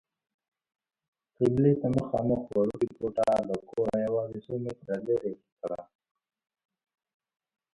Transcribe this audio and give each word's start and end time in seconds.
قبلې 1.37 1.71
ته 1.81 1.87
مخامخ 1.97 2.41
وړوکې 2.47 2.89
کوټه 2.97 3.29
له 3.49 3.55
کوره 3.69 3.95
یوازې 4.05 4.39
څو 4.45 4.53
متره 4.63 4.95
لیرې 5.05 5.33
پرته 5.43 5.65
ده. 5.71 5.81